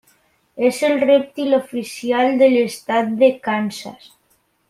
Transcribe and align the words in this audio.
És 0.69 0.77
el 0.87 0.95
rèptil 1.03 1.57
oficial 1.57 2.33
de 2.41 2.49
l'estat 2.55 3.13
de 3.21 3.31
Kansas. 3.49 4.09